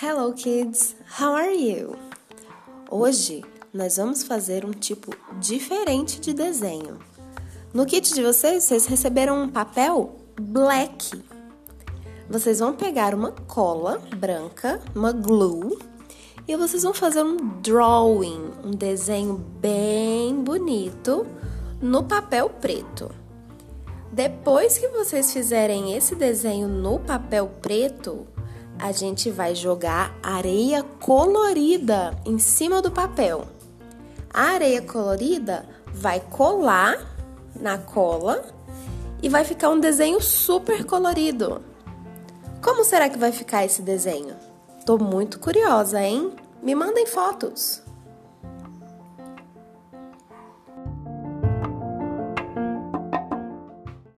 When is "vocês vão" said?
12.30-12.76, 16.56-16.94